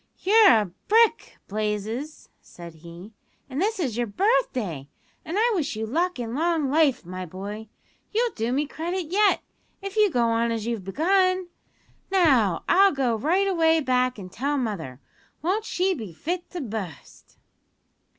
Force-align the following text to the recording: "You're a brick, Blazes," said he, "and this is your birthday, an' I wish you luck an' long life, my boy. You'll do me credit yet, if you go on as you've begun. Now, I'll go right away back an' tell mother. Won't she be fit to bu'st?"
"You're 0.17 0.47
a 0.49 0.71
brick, 0.87 1.37
Blazes," 1.47 2.27
said 2.41 2.73
he, 2.73 3.13
"and 3.47 3.61
this 3.61 3.79
is 3.79 3.97
your 3.97 4.07
birthday, 4.07 4.89
an' 5.23 5.37
I 5.37 5.51
wish 5.53 5.75
you 5.75 5.85
luck 5.85 6.19
an' 6.19 6.33
long 6.33 6.71
life, 6.71 7.05
my 7.05 7.23
boy. 7.23 7.69
You'll 8.11 8.31
do 8.33 8.51
me 8.51 8.65
credit 8.65 9.11
yet, 9.11 9.41
if 9.79 9.95
you 9.97 10.09
go 10.09 10.23
on 10.29 10.51
as 10.51 10.65
you've 10.65 10.83
begun. 10.83 11.49
Now, 12.11 12.63
I'll 12.67 12.91
go 12.93 13.15
right 13.15 13.47
away 13.47 13.79
back 13.79 14.17
an' 14.17 14.29
tell 14.29 14.57
mother. 14.57 14.99
Won't 15.43 15.65
she 15.65 15.93
be 15.93 16.13
fit 16.13 16.49
to 16.49 16.61
bu'st?" 16.61 17.37